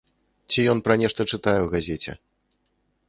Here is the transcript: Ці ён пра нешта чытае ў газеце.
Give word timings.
Ці 0.53 0.63
ён 0.71 0.79
пра 0.87 0.95
нешта 1.01 1.21
чытае 1.31 1.57
ў 1.59 1.67
газеце. 1.75 2.11